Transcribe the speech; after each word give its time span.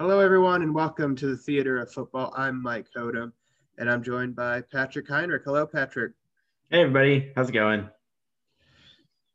Hello, 0.00 0.20
everyone, 0.20 0.62
and 0.62 0.72
welcome 0.72 1.16
to 1.16 1.26
the 1.26 1.36
Theater 1.36 1.78
of 1.78 1.92
Football. 1.92 2.32
I'm 2.36 2.62
Mike 2.62 2.86
Hodum, 2.96 3.32
and 3.78 3.90
I'm 3.90 4.00
joined 4.00 4.36
by 4.36 4.60
Patrick 4.60 5.08
Heinrich. 5.08 5.42
Hello, 5.44 5.66
Patrick. 5.66 6.12
Hey, 6.70 6.82
everybody. 6.82 7.32
How's 7.34 7.48
it 7.48 7.52
going? 7.52 7.88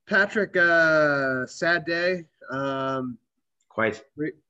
Patrick, 0.08 0.56
uh, 0.56 1.46
sad 1.48 1.84
day. 1.84 2.24
Um, 2.50 3.18
Quite. 3.68 4.06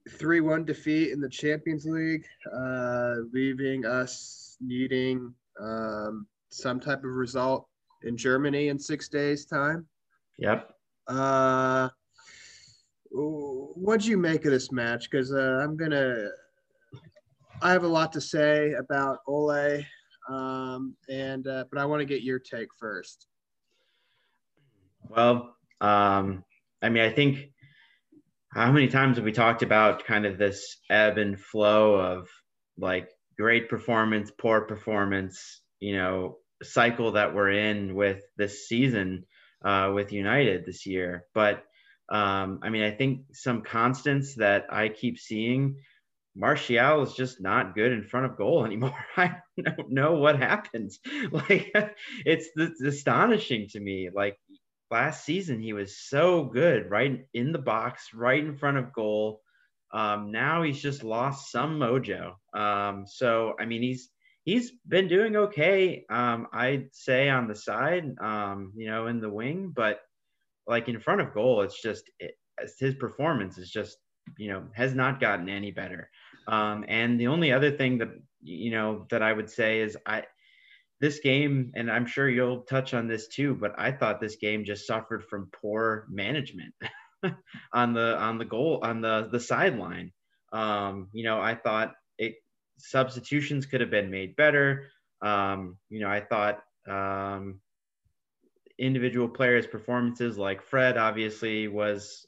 3 0.07 0.39
1 0.41 0.65
defeat 0.65 1.09
in 1.09 1.19
the 1.19 1.29
Champions 1.29 1.87
League, 1.87 2.25
uh, 2.55 3.15
leaving 3.31 3.83
us 3.83 4.55
needing 4.61 5.33
um, 5.59 6.27
some 6.49 6.79
type 6.79 6.99
of 6.99 7.15
result 7.15 7.67
in 8.03 8.15
Germany 8.15 8.67
in 8.67 8.77
six 8.77 9.09
days' 9.09 9.45
time. 9.45 9.87
Yep. 10.37 10.75
Uh, 11.07 11.89
what'd 13.13 14.05
you 14.05 14.17
make 14.17 14.45
of 14.45 14.51
this 14.51 14.71
match? 14.71 15.09
Because 15.09 15.31
uh, 15.31 15.59
I'm 15.61 15.77
gonna, 15.77 16.29
I 17.61 17.71
have 17.71 17.83
a 17.83 17.87
lot 17.87 18.11
to 18.13 18.21
say 18.21 18.73
about 18.73 19.19
Ole, 19.27 19.85
um, 20.29 20.95
and 21.09 21.47
uh, 21.47 21.65
but 21.71 21.79
I 21.79 21.85
want 21.85 22.01
to 22.01 22.05
get 22.05 22.23
your 22.23 22.39
take 22.39 22.69
first. 22.79 23.27
Well, 25.07 25.55
um, 25.79 26.43
I 26.81 26.89
mean, 26.89 27.03
I 27.03 27.11
think 27.11 27.51
how 28.51 28.71
many 28.71 28.87
times 28.87 29.17
have 29.17 29.25
we 29.25 29.31
talked 29.31 29.63
about 29.63 30.05
kind 30.05 30.25
of 30.25 30.37
this 30.37 30.77
ebb 30.89 31.17
and 31.17 31.39
flow 31.39 31.95
of 31.95 32.29
like 32.77 33.09
great 33.37 33.69
performance, 33.69 34.31
poor 34.37 34.61
performance, 34.61 35.61
you 35.79 35.95
know, 35.95 36.37
cycle 36.61 37.11
that 37.13 37.35
we're 37.35 37.51
in 37.51 37.95
with 37.95 38.21
this 38.37 38.67
season 38.67 39.25
uh, 39.63 39.91
with 39.93 40.13
United 40.13 40.65
this 40.65 40.85
year. 40.85 41.25
But 41.33 41.63
um, 42.09 42.59
I 42.61 42.69
mean, 42.69 42.83
I 42.83 42.91
think 42.91 43.21
some 43.33 43.61
constants 43.61 44.35
that 44.35 44.65
I 44.69 44.89
keep 44.89 45.19
seeing. 45.19 45.77
Martial 46.35 47.03
is 47.03 47.13
just 47.13 47.41
not 47.41 47.75
good 47.75 47.91
in 47.91 48.03
front 48.03 48.25
of 48.25 48.37
goal 48.37 48.65
anymore. 48.65 48.95
I 49.17 49.37
don't 49.61 49.91
know 49.91 50.13
what 50.15 50.39
happens. 50.39 50.99
Like 51.31 51.71
it's, 52.25 52.49
it's 52.55 52.81
astonishing 52.81 53.67
to 53.69 53.79
me. 53.79 54.09
Like 54.13 54.37
last 54.91 55.25
season, 55.25 55.59
he 55.59 55.73
was 55.73 55.97
so 55.97 56.43
good, 56.43 56.89
right 56.89 57.25
in 57.33 57.51
the 57.51 57.59
box, 57.59 58.09
right 58.13 58.43
in 58.43 58.57
front 58.57 58.77
of 58.77 58.93
goal. 58.93 59.41
Um, 59.91 60.31
now 60.31 60.63
he's 60.63 60.81
just 60.81 61.03
lost 61.03 61.51
some 61.51 61.79
mojo. 61.79 62.33
Um, 62.53 63.05
so 63.07 63.53
I 63.59 63.65
mean, 63.65 63.81
he's 63.81 64.09
he's 64.43 64.71
been 64.87 65.07
doing 65.07 65.35
okay. 65.35 66.05
Um, 66.09 66.47
I'd 66.51 66.89
say 66.93 67.29
on 67.29 67.47
the 67.47 67.55
side, 67.55 68.15
um, 68.21 68.73
you 68.75 68.87
know, 68.87 69.07
in 69.07 69.19
the 69.21 69.29
wing, 69.29 69.71
but 69.75 69.99
like 70.67 70.87
in 70.87 70.99
front 70.99 71.21
of 71.21 71.33
goal, 71.33 71.61
it's 71.61 71.81
just 71.81 72.03
it, 72.19 72.35
his 72.79 72.95
performance 72.95 73.57
is 73.57 73.69
just 73.69 73.97
you 74.37 74.51
know 74.51 74.63
has 74.73 74.93
not 74.93 75.19
gotten 75.19 75.49
any 75.49 75.71
better. 75.71 76.09
Um, 76.47 76.85
and 76.87 77.19
the 77.19 77.27
only 77.27 77.51
other 77.51 77.71
thing 77.71 77.99
that 77.99 78.09
you 78.41 78.71
know 78.71 79.05
that 79.09 79.21
I 79.21 79.31
would 79.31 79.49
say 79.49 79.81
is 79.81 79.97
I 80.05 80.23
this 80.99 81.19
game, 81.19 81.71
and 81.75 81.91
I'm 81.91 82.05
sure 82.05 82.29
you'll 82.29 82.61
touch 82.61 82.93
on 82.93 83.07
this 83.07 83.27
too, 83.27 83.55
but 83.55 83.73
I 83.77 83.91
thought 83.91 84.21
this 84.21 84.37
game 84.37 84.63
just 84.63 84.87
suffered 84.87 85.25
from 85.25 85.49
poor 85.61 86.05
management 86.09 86.73
on 87.73 87.93
the 87.93 88.17
on 88.17 88.37
the 88.37 88.45
goal 88.45 88.79
on 88.83 89.01
the 89.01 89.27
the 89.31 89.39
sideline. 89.39 90.11
Um, 90.51 91.09
you 91.11 91.23
know, 91.23 91.41
I 91.41 91.55
thought 91.55 91.93
it 92.17 92.35
substitutions 92.77 93.65
could 93.65 93.81
have 93.81 93.89
been 93.89 94.11
made 94.11 94.35
better. 94.35 94.87
Um, 95.21 95.77
you 95.89 95.99
know, 96.01 96.09
I 96.09 96.21
thought 96.21 96.59
um, 96.87 97.59
individual 98.79 99.29
players' 99.29 99.67
performances, 99.67 100.37
like 100.37 100.61
Fred, 100.61 100.97
obviously 100.97 101.67
was 101.67 102.25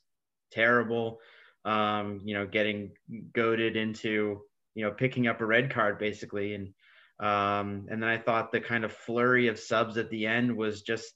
terrible. 0.52 1.20
Um, 1.64 2.22
you 2.24 2.36
know, 2.36 2.46
getting 2.46 2.92
goaded 3.34 3.76
into 3.76 4.42
you 4.76 4.86
know 4.86 4.92
picking 4.92 5.28
up 5.28 5.42
a 5.42 5.46
red 5.46 5.74
card 5.74 5.98
basically, 5.98 6.54
and 6.54 6.68
um, 7.20 7.88
and 7.90 8.02
then 8.02 8.10
I 8.10 8.18
thought 8.18 8.52
the 8.52 8.62
kind 8.62 8.84
of 8.86 8.92
flurry 8.92 9.48
of 9.48 9.60
subs 9.60 9.98
at 9.98 10.10
the 10.10 10.28
end 10.28 10.56
was 10.56 10.82
just 10.82 11.14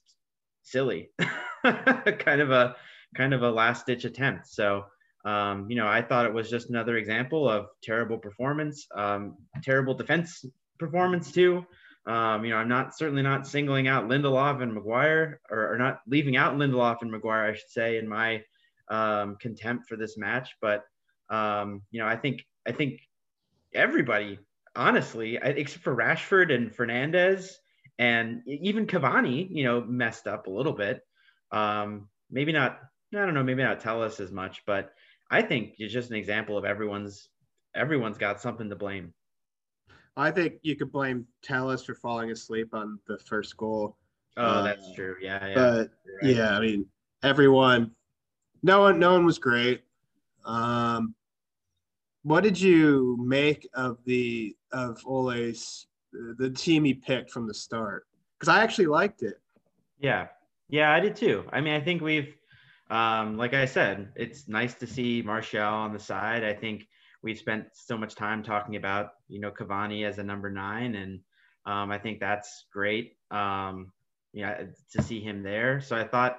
silly, 0.62 1.10
kind 1.64 2.40
of 2.40 2.50
a 2.50 2.76
kind 3.16 3.34
of 3.34 3.42
a 3.42 3.50
last 3.50 3.86
ditch 3.86 4.04
attempt. 4.04 4.48
So 4.48 4.84
um, 5.24 5.66
you 5.68 5.76
know, 5.76 5.86
I 5.86 6.02
thought 6.02 6.26
it 6.26 6.32
was 6.32 6.48
just 6.48 6.70
another 6.70 6.96
example 6.96 7.48
of 7.48 7.66
terrible 7.82 8.18
performance, 8.18 8.86
um, 8.96 9.36
terrible 9.62 9.94
defense 9.94 10.44
performance 10.78 11.30
too. 11.30 11.64
Um, 12.06 12.44
you 12.44 12.50
know, 12.50 12.56
I'm 12.56 12.68
not 12.68 12.96
certainly 12.96 13.22
not 13.22 13.46
singling 13.46 13.86
out 13.86 14.08
Lindelof 14.08 14.62
and 14.62 14.74
Maguire, 14.74 15.40
or, 15.50 15.74
or, 15.74 15.78
not 15.78 16.00
leaving 16.06 16.36
out 16.36 16.56
Lindelof 16.56 17.02
and 17.02 17.10
Maguire, 17.10 17.44
I 17.44 17.54
should 17.54 17.68
say, 17.68 17.98
in 17.98 18.08
my 18.08 18.42
um, 18.88 19.36
contempt 19.38 19.86
for 19.86 19.96
this 19.96 20.16
match. 20.16 20.56
But 20.62 20.84
um, 21.28 21.82
you 21.90 22.00
know, 22.00 22.06
I 22.06 22.16
think 22.16 22.44
I 22.66 22.72
think 22.72 23.00
everybody, 23.74 24.38
honestly, 24.74 25.38
except 25.42 25.84
for 25.84 25.94
Rashford 25.94 26.52
and 26.52 26.74
Fernandes, 26.74 27.52
and 27.98 28.42
even 28.46 28.86
Cavani, 28.86 29.48
you 29.50 29.64
know, 29.64 29.82
messed 29.82 30.26
up 30.26 30.46
a 30.46 30.50
little 30.50 30.72
bit. 30.72 31.02
Um, 31.52 32.08
maybe 32.30 32.52
not. 32.52 32.80
I 33.14 33.18
don't 33.18 33.34
know. 33.34 33.42
Maybe 33.42 33.62
not 33.62 33.80
tell 33.80 34.02
us 34.02 34.20
as 34.20 34.32
much, 34.32 34.62
but 34.66 34.92
I 35.30 35.42
think 35.42 35.74
it's 35.78 35.92
just 35.92 36.10
an 36.10 36.16
example 36.16 36.56
of 36.56 36.64
everyone's 36.64 37.28
everyone's 37.74 38.18
got 38.18 38.40
something 38.40 38.70
to 38.70 38.76
blame. 38.76 39.12
I 40.20 40.30
think 40.30 40.54
you 40.62 40.76
could 40.76 40.92
blame 40.92 41.26
Telles 41.42 41.84
for 41.84 41.94
falling 41.94 42.30
asleep 42.30 42.74
on 42.74 42.98
the 43.06 43.18
first 43.18 43.56
goal. 43.56 43.96
Oh, 44.36 44.42
uh, 44.42 44.62
that's 44.62 44.92
true. 44.92 45.16
Yeah, 45.20 45.46
yeah. 45.46 45.54
But 45.54 45.90
right. 46.22 46.36
yeah, 46.36 46.56
I 46.56 46.60
mean, 46.60 46.86
everyone, 47.22 47.92
no 48.62 48.80
one, 48.80 48.98
no 48.98 49.12
one 49.12 49.24
was 49.24 49.38
great. 49.38 49.82
Um, 50.44 51.14
what 52.22 52.42
did 52.42 52.60
you 52.60 53.16
make 53.20 53.66
of 53.74 53.98
the 54.04 54.54
of 54.72 55.00
Ole's 55.06 55.86
the 56.12 56.50
team 56.50 56.84
he 56.84 56.92
picked 56.92 57.30
from 57.30 57.46
the 57.46 57.54
start? 57.54 58.06
Because 58.38 58.54
I 58.54 58.62
actually 58.62 58.86
liked 58.86 59.22
it. 59.22 59.40
Yeah, 60.00 60.26
yeah, 60.68 60.92
I 60.92 61.00
did 61.00 61.16
too. 61.16 61.44
I 61.50 61.62
mean, 61.62 61.74
I 61.74 61.80
think 61.80 62.02
we've, 62.02 62.34
um, 62.90 63.38
like 63.38 63.54
I 63.54 63.64
said, 63.64 64.12
it's 64.16 64.48
nice 64.48 64.74
to 64.74 64.86
see 64.86 65.22
Martial 65.22 65.62
on 65.62 65.94
the 65.94 65.98
side. 65.98 66.44
I 66.44 66.52
think 66.52 66.86
we've 67.22 67.38
spent 67.38 67.66
so 67.72 67.96
much 67.96 68.14
time 68.14 68.42
talking 68.42 68.76
about 68.76 69.10
you 69.28 69.40
know 69.40 69.50
Cavani 69.50 70.06
as 70.06 70.18
a 70.18 70.22
number 70.22 70.50
nine, 70.50 70.94
and 70.94 71.20
um, 71.66 71.90
I 71.90 71.98
think 71.98 72.20
that's 72.20 72.66
great. 72.72 73.16
Um, 73.30 73.92
yeah, 74.32 74.62
to 74.92 75.02
see 75.02 75.20
him 75.20 75.42
there. 75.42 75.80
So 75.80 75.96
I 75.96 76.04
thought 76.04 76.38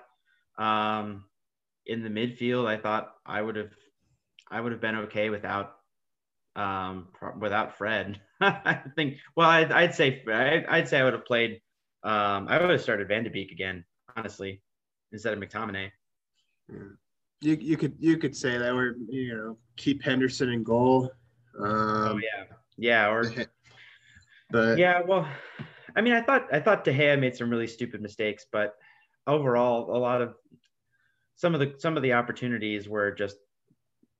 um, 0.57 1.25
in 1.85 2.03
the 2.03 2.09
midfield, 2.09 2.67
I 2.67 2.77
thought 2.77 3.13
I 3.25 3.41
would 3.41 3.55
have 3.55 3.71
I 4.49 4.59
would 4.59 4.71
have 4.71 4.81
been 4.81 4.95
okay 4.95 5.29
without 5.29 5.75
um, 6.55 7.09
without 7.39 7.77
Fred. 7.77 8.19
I 8.41 8.81
think. 8.95 9.17
Well, 9.35 9.49
I'd, 9.49 9.71
I'd 9.71 9.95
say 9.95 10.23
I'd, 10.27 10.65
I'd, 10.67 10.87
say 10.87 10.99
I 10.99 11.03
would 11.03 11.13
have 11.13 11.25
played. 11.25 11.61
Um, 12.03 12.47
I 12.49 12.59
would 12.59 12.69
have 12.69 12.81
started 12.81 13.07
Van 13.07 13.23
de 13.23 13.29
Beek 13.29 13.51
again, 13.51 13.85
honestly, 14.15 14.61
instead 15.11 15.33
of 15.33 15.39
McTominay. 15.39 15.91
You 17.41 17.57
you 17.59 17.77
could 17.77 17.95
you 17.99 18.17
could 18.17 18.35
say 18.35 18.57
that 18.57 18.73
we're 18.73 18.95
you 19.09 19.35
know 19.35 19.57
keep 19.75 20.01
Henderson 20.03 20.49
in 20.49 20.63
goal. 20.63 21.11
Um, 21.59 21.67
oh 21.67 22.17
yeah, 22.17 22.55
yeah, 22.77 23.09
or 23.09 23.31
but 24.51 24.77
yeah, 24.77 25.01
well, 25.01 25.27
I 25.95 26.01
mean, 26.01 26.13
I 26.13 26.21
thought 26.21 26.47
I 26.53 26.59
thought 26.59 26.83
De 26.83 26.93
Gea 26.93 27.19
made 27.19 27.35
some 27.35 27.49
really 27.49 27.67
stupid 27.67 28.01
mistakes, 28.01 28.45
but 28.51 28.75
overall, 29.27 29.95
a 29.95 29.97
lot 29.97 30.21
of 30.21 30.35
some 31.35 31.53
of 31.53 31.59
the 31.59 31.73
some 31.77 31.97
of 31.97 32.03
the 32.03 32.13
opportunities 32.13 32.87
were 32.87 33.11
just 33.11 33.37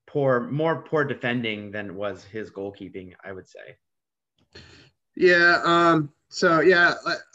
poor, 0.06 0.40
more 0.50 0.82
poor 0.82 1.04
defending 1.04 1.70
than 1.70 1.94
was 1.94 2.24
his 2.24 2.50
goalkeeping. 2.50 3.12
I 3.24 3.32
would 3.32 3.48
say. 3.48 3.76
Yeah. 5.16 5.60
Um. 5.64 6.10
So 6.28 6.60
yeah, 6.60 6.94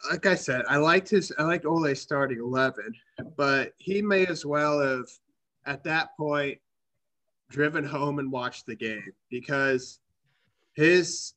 like 0.09 0.25
I 0.25 0.36
said, 0.36 0.64
I 0.68 0.78
liked 0.78 1.10
his 1.10 1.31
I 1.38 1.44
liked 1.44 1.66
Ole 1.66 1.94
starting 1.95 2.40
eleven, 2.40 2.92
but 3.38 3.74
he 3.78 4.01
may 4.01 4.25
as 4.25 4.45
well 4.45 4.80
have 4.80 5.06
at 5.68 5.84
that 5.84 6.16
point 6.18 6.58
driven 7.50 7.84
home 7.84 8.19
and 8.19 8.31
watched 8.31 8.66
the 8.66 8.75
game 8.75 9.12
because 9.30 10.00
his 10.75 11.34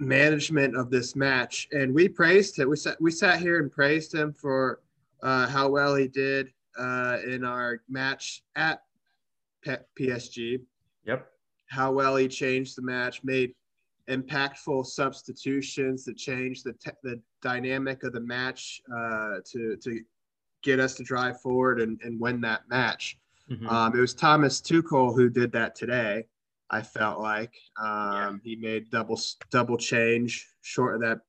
management 0.00 0.76
of 0.76 0.90
this 0.90 1.16
match 1.16 1.66
and 1.72 1.92
we 1.92 2.08
praised 2.08 2.58
it 2.58 2.68
we 2.68 2.76
sat 2.76 3.00
we 3.00 3.10
sat 3.10 3.40
here 3.40 3.58
and 3.58 3.72
praised 3.72 4.14
him 4.14 4.32
for 4.32 4.80
uh, 5.22 5.46
how 5.48 5.68
well 5.68 5.96
he 5.96 6.06
did 6.06 6.48
uh, 6.78 7.18
in 7.26 7.44
our 7.44 7.80
match 7.88 8.42
at 8.54 8.82
PSG 9.98 10.60
yep. 11.04 11.26
How 11.70 11.92
well 11.92 12.16
he 12.16 12.28
changed 12.28 12.76
the 12.76 12.82
match 12.82 13.22
made 13.24 13.52
impactful 14.08 14.86
substitutions 14.86 16.04
that 16.04 16.16
changed 16.16 16.64
the, 16.64 16.72
te- 16.74 16.96
the 17.02 17.20
dynamic 17.42 18.04
of 18.04 18.12
the 18.14 18.20
match 18.20 18.80
uh, 18.96 19.36
to, 19.44 19.76
to 19.76 20.00
get 20.62 20.80
us 20.80 20.94
to 20.94 21.02
drive 21.02 21.40
forward 21.42 21.80
and, 21.80 22.00
and 22.02 22.18
win 22.18 22.40
that 22.40 22.62
match 22.70 23.18
Mm-hmm. 23.50 23.68
Um, 23.68 23.96
it 23.96 24.00
was 24.00 24.14
Thomas 24.14 24.60
Tuchel 24.60 25.14
who 25.14 25.30
did 25.30 25.52
that 25.52 25.74
today. 25.74 26.24
I 26.70 26.82
felt 26.82 27.20
like 27.20 27.54
um, 27.80 28.12
yeah. 28.12 28.32
he 28.44 28.56
made 28.56 28.90
double 28.90 29.18
double 29.50 29.78
change 29.78 30.46
short 30.60 31.00
that 31.00 31.20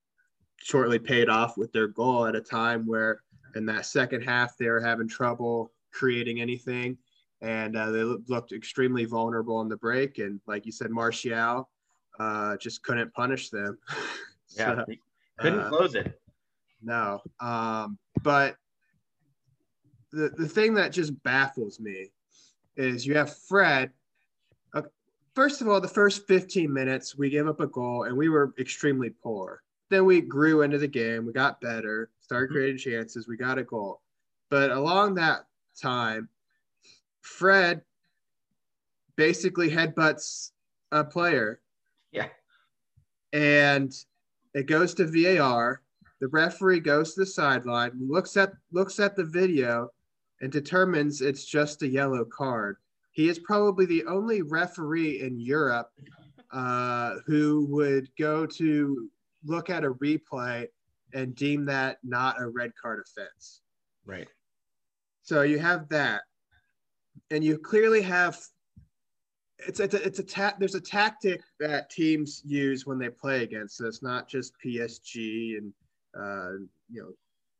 shortly 0.57 0.99
paid 0.99 1.29
off 1.29 1.57
with 1.57 1.71
their 1.71 1.87
goal 1.87 2.25
at 2.25 2.35
a 2.35 2.41
time 2.41 2.85
where 2.85 3.21
in 3.55 3.65
that 3.65 3.85
second 3.85 4.21
half 4.21 4.57
they 4.57 4.67
were 4.67 4.81
having 4.81 5.07
trouble 5.07 5.71
creating 5.91 6.41
anything. 6.41 6.97
and 7.41 7.77
uh, 7.77 7.89
they 7.89 8.03
looked 8.03 8.51
extremely 8.51 9.05
vulnerable 9.05 9.61
in 9.61 9.69
the 9.69 9.77
break. 9.77 10.17
And 10.17 10.41
like 10.45 10.65
you 10.65 10.73
said, 10.73 10.91
Martial 10.91 11.69
uh, 12.19 12.57
just 12.57 12.83
couldn't 12.83 13.13
punish 13.13 13.49
them. 13.49 13.77
yeah, 14.57 14.75
so, 14.75 14.85
couldn't 15.39 15.59
uh, 15.61 15.69
close 15.69 15.95
it. 15.95 16.19
No, 16.81 17.21
um, 17.39 17.97
but 18.23 18.55
the 20.11 20.29
the 20.29 20.47
thing 20.47 20.73
that 20.75 20.91
just 20.91 21.21
baffles 21.23 21.79
me 21.79 22.11
is 22.75 23.05
you 23.05 23.15
have 23.15 23.35
Fred. 23.37 23.91
Uh, 24.73 24.83
first 25.35 25.61
of 25.61 25.67
all, 25.67 25.81
the 25.81 25.87
first 25.87 26.27
15 26.27 26.71
minutes 26.71 27.17
we 27.17 27.29
gave 27.29 27.47
up 27.47 27.59
a 27.59 27.67
goal 27.67 28.03
and 28.03 28.15
we 28.15 28.29
were 28.29 28.53
extremely 28.59 29.09
poor. 29.09 29.61
Then 29.89 30.05
we 30.05 30.21
grew 30.21 30.61
into 30.61 30.77
the 30.77 30.87
game. 30.87 31.25
We 31.25 31.33
got 31.33 31.61
better, 31.61 32.09
started 32.21 32.47
mm-hmm. 32.47 32.55
creating 32.55 32.77
chances. 32.77 33.27
We 33.27 33.37
got 33.37 33.57
a 33.57 33.63
goal. 33.63 34.01
But 34.49 34.71
along 34.71 35.15
that 35.15 35.45
time, 35.79 36.29
Fred 37.21 37.81
basically 39.15 39.69
headbutts 39.69 40.51
a 40.91 41.03
player. 41.03 41.59
Yeah. 42.11 42.27
And 43.33 43.93
it 44.53 44.65
goes 44.65 44.93
to 44.95 45.05
VAR. 45.05 45.81
The 46.19 46.27
referee 46.27 46.81
goes 46.81 47.13
to 47.13 47.21
the 47.21 47.25
sideline, 47.25 47.91
looks 47.97 48.35
at 48.35 48.53
looks 48.71 48.99
at 48.99 49.15
the 49.15 49.23
video, 49.23 49.89
and 50.41 50.51
determines 50.51 51.21
it's 51.21 51.45
just 51.45 51.81
a 51.81 51.87
yellow 51.87 52.25
card. 52.25 52.77
He 53.11 53.27
is 53.27 53.39
probably 53.39 53.85
the 53.85 54.05
only 54.05 54.41
referee 54.41 55.21
in 55.21 55.39
Europe 55.39 55.91
uh, 56.51 57.15
who 57.25 57.67
would 57.69 58.09
go 58.17 58.45
to 58.45 59.09
look 59.45 59.69
at 59.69 59.83
a 59.83 59.91
replay 59.93 60.67
and 61.13 61.35
deem 61.35 61.65
that 61.65 61.97
not 62.03 62.39
a 62.39 62.47
red 62.47 62.71
card 62.81 63.03
offense. 63.05 63.61
Right. 64.05 64.27
So 65.23 65.41
you 65.41 65.59
have 65.59 65.89
that, 65.89 66.23
and 67.31 67.43
you 67.43 67.57
clearly 67.57 68.01
have. 68.01 68.39
It's 69.67 69.81
it's 69.81 69.93
a, 69.93 70.01
it's 70.01 70.19
a 70.19 70.23
ta- 70.23 70.55
there's 70.57 70.75
a 70.75 70.81
tactic 70.81 71.41
that 71.59 71.89
teams 71.89 72.41
use 72.45 72.85
when 72.85 72.97
they 72.97 73.09
play 73.09 73.43
against 73.43 73.81
us, 73.81 74.01
not 74.01 74.29
just 74.29 74.53
PSG 74.63 75.57
and 75.57 75.73
uh, 76.17 76.53
you 76.89 77.01
know 77.01 77.11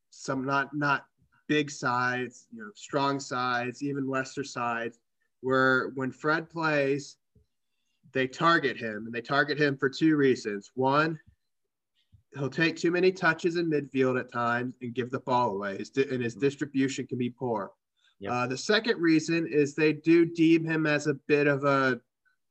some 0.10 0.46
not 0.46 0.74
not 0.74 1.06
big 1.50 1.70
sides, 1.70 2.48
you 2.54 2.60
know 2.60 2.72
strong 2.76 3.20
sides, 3.20 3.84
even 3.84 4.08
lesser 4.08 4.46
sides. 4.46 5.00
Where 5.42 5.92
when 5.96 6.12
Fred 6.12 6.50
plays, 6.50 7.18
they 8.14 8.28
target 8.28 8.78
him, 8.78 9.06
and 9.06 9.14
they 9.14 9.22
target 9.22 9.58
him 9.58 9.76
for 9.76 9.90
two 9.90 10.16
reasons. 10.16 10.72
One, 10.76 11.20
he'll 12.36 12.50
take 12.50 12.78
too 12.78 12.92
many 12.92 13.12
touches 13.12 13.58
in 13.58 13.70
midfield 13.70 14.18
at 14.18 14.32
times 14.32 14.76
and 14.82 14.94
give 14.94 15.12
the 15.12 15.20
ball 15.20 15.56
away. 15.56 15.78
His 15.78 15.90
di- 15.90 16.10
and 16.10 16.24
his 16.24 16.36
mm-hmm. 16.36 16.46
distribution 16.46 17.08
can 17.08 17.18
be 17.18 17.30
poor. 17.30 17.72
Yep. 18.20 18.32
Uh, 18.32 18.48
the 18.48 18.58
second 18.58 19.02
reason 19.02 19.48
is 19.48 19.76
they 19.76 19.94
do 19.94 20.26
deem 20.26 20.66
him 20.66 20.86
as 20.86 21.08
a 21.08 21.14
bit 21.28 21.48
of 21.48 21.64
a, 21.64 22.00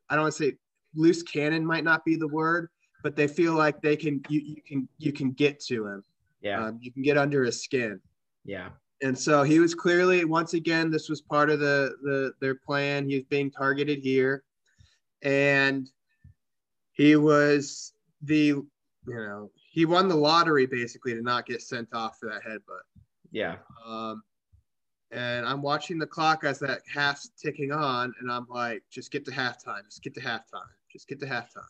I 0.09 0.15
don't 0.15 0.25
want 0.25 0.35
to 0.35 0.45
say 0.45 0.57
loose 0.95 1.23
cannon 1.23 1.65
might 1.65 1.85
not 1.85 2.05
be 2.05 2.17
the 2.17 2.29
word, 2.29 2.69
but 3.03 3.17
they 3.17 3.29
feel 3.29 3.55
like 3.55 3.81
they 3.83 3.97
can 3.97 4.23
you, 4.29 4.41
you 4.41 4.63
can 4.63 4.89
you 4.99 5.13
can 5.13 5.33
get 5.33 5.61
to 5.61 5.87
him. 5.87 6.05
Yeah, 6.41 6.65
um, 6.65 6.79
you 6.81 6.93
can 6.93 7.03
get 7.03 7.19
under 7.19 7.45
his 7.45 7.63
skin. 7.63 8.01
Yeah, 8.45 8.71
and 9.03 9.17
so 9.17 9.43
he 9.43 9.61
was 9.61 9.75
clearly 9.75 10.25
once 10.25 10.55
again 10.55 10.91
this 10.91 11.09
was 11.09 11.21
part 11.21 11.51
of 11.51 11.61
the 11.61 11.97
the 12.03 12.33
their 12.41 12.55
plan. 12.55 13.09
He 13.09 13.17
was 13.17 13.25
being 13.25 13.51
targeted 13.51 13.99
here, 14.01 14.43
and 15.23 15.89
he 16.93 17.17
was 17.17 17.93
the 18.23 18.47
you 18.47 18.67
know 19.07 19.51
he 19.55 19.85
won 19.85 20.09
the 20.09 20.17
lottery 20.17 20.67
basically 20.67 21.15
to 21.15 21.23
not 21.23 21.47
get 21.47 21.63
sent 21.63 21.89
off 21.95 22.19
for 22.19 22.29
that 22.29 22.43
headbutt. 22.43 22.83
Yeah. 23.31 23.57
Um, 23.87 24.23
and 25.11 25.47
I'm 25.47 25.63
watching 25.63 25.99
the 25.99 26.07
clock 26.07 26.45
as 26.45 26.59
that 26.59 26.81
half's 26.93 27.31
ticking 27.41 27.73
on, 27.73 28.13
and 28.21 28.31
I'm 28.31 28.47
like, 28.49 28.83
just 28.91 29.11
get 29.11 29.25
to 29.27 29.31
halftime, 29.31 29.85
just 29.85 30.03
get 30.03 30.15
to 30.15 30.21
halftime, 30.21 30.69
just 30.93 31.09
get 31.09 31.21
to 31.21 31.27
halftime. 31.27 31.63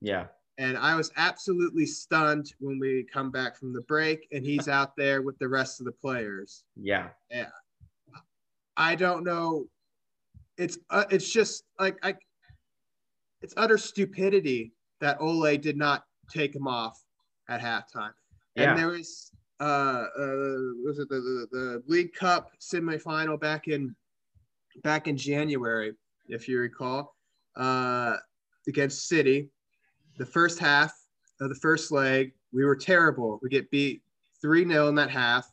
Yeah. 0.00 0.26
And 0.58 0.76
I 0.76 0.94
was 0.94 1.10
absolutely 1.16 1.86
stunned 1.86 2.52
when 2.60 2.78
we 2.78 3.06
come 3.10 3.30
back 3.30 3.56
from 3.56 3.72
the 3.72 3.80
break, 3.82 4.28
and 4.32 4.44
he's 4.44 4.68
out 4.78 4.96
there 4.96 5.22
with 5.22 5.38
the 5.38 5.48
rest 5.48 5.80
of 5.80 5.86
the 5.86 5.92
players. 5.92 6.64
Yeah. 6.76 7.08
Yeah. 7.30 7.48
I 8.76 8.94
don't 8.94 9.24
know. 9.24 9.66
It's 10.56 10.78
uh, 10.90 11.04
it's 11.10 11.30
just 11.30 11.64
like 11.78 11.96
I. 12.02 12.14
It's 13.42 13.54
utter 13.56 13.78
stupidity 13.78 14.72
that 15.00 15.16
Ole 15.20 15.56
did 15.56 15.76
not 15.76 16.04
take 16.30 16.54
him 16.54 16.66
off 16.66 17.02
at 17.48 17.60
halftime. 17.60 18.12
Yeah. 18.54 18.70
And 18.70 18.78
there 18.78 18.88
was 18.88 19.30
uh, 19.60 20.06
uh 20.18 20.56
was 20.84 20.98
it 20.98 21.08
the, 21.08 21.16
the, 21.16 21.46
the 21.52 21.82
League 21.86 22.12
Cup 22.14 22.50
semifinal 22.60 23.40
back 23.40 23.68
in 23.68 23.94
back 24.82 25.08
in 25.08 25.16
January, 25.16 25.92
if 26.28 26.48
you 26.48 26.58
recall, 26.58 27.14
uh, 27.56 28.16
against 28.68 29.08
City. 29.08 29.48
The 30.20 30.26
first 30.26 30.58
half 30.58 30.92
of 31.40 31.48
the 31.48 31.54
first 31.54 31.90
leg, 31.90 32.34
we 32.52 32.62
were 32.62 32.76
terrible. 32.76 33.40
We 33.42 33.48
get 33.48 33.70
beat 33.70 34.02
3 34.42 34.68
0 34.68 34.88
in 34.88 34.94
that 34.96 35.08
half. 35.10 35.50